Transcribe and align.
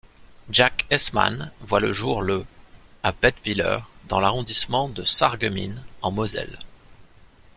Jacques 0.49 0.87
Hessemann 0.89 1.51
voit 1.59 1.79
le 1.79 1.93
jour 1.93 2.23
le 2.23 2.43
à 3.03 3.11
Bettviller, 3.11 3.81
dans 4.09 4.19
l'arrondissement 4.19 4.89
de 4.89 5.05
Sarreguemines 5.05 5.83
en 6.01 6.09
Moselle. 6.09 6.57